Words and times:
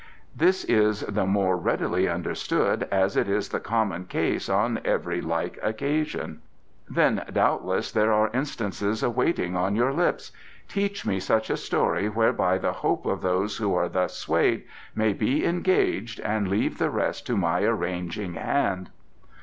"This 0.35 0.63
is 0.63 1.01
the 1.01 1.27
more 1.27 1.55
readily 1.55 2.09
understood 2.09 2.87
as 2.91 3.15
it 3.15 3.29
is 3.29 3.49
the 3.49 3.59
common 3.59 4.05
case 4.05 4.49
on 4.49 4.79
every 4.83 5.21
like 5.21 5.59
occasion." 5.61 6.41
"Then 6.89 7.23
doubtless 7.31 7.91
there 7.91 8.11
are 8.11 8.31
instances 8.33 9.03
waiting 9.05 9.55
on 9.55 9.75
your 9.75 9.93
lips. 9.93 10.31
Teach 10.67 11.05
me 11.05 11.19
such 11.19 11.51
a 11.51 11.55
story 11.57 12.09
whereby 12.09 12.57
the 12.57 12.73
hope 12.73 13.05
of 13.05 13.21
those 13.21 13.57
who 13.57 13.75
are 13.75 13.89
thus 13.89 14.17
swayed 14.17 14.63
may 14.95 15.13
be 15.13 15.45
engaged 15.45 16.19
and 16.21 16.47
leave 16.47 16.79
the 16.79 16.89
rest 16.89 17.27
to 17.27 17.37
my 17.37 17.61
arranging 17.61 18.33
hand." 18.33 18.89